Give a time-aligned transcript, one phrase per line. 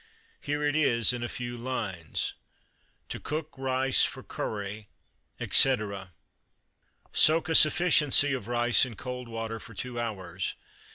[0.39, 2.33] Here it is, in a few lines
[3.09, 4.89] To cook Rice for Curry,
[5.39, 6.13] etc.
[7.13, 10.55] Soak a sufficiency of rice in cold water for two hours.